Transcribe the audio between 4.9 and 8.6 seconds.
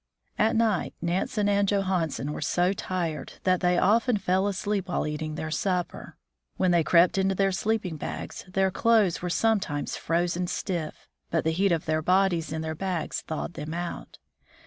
eating their supper. When they crept into their sleeping bags,